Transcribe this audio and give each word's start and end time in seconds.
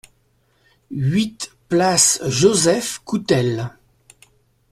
huit 0.89 1.51
place 1.69 2.19
Joseph 2.25 3.03
Coutel 3.05 3.69